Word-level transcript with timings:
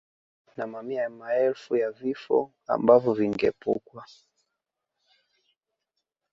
Na 0.57 0.67
mamia 0.67 1.01
ya 1.01 1.09
maelfu 1.09 1.75
ya 1.75 1.91
vifo 1.91 2.51
ambavyo 2.67 3.13
vingeepukwa 3.13 4.05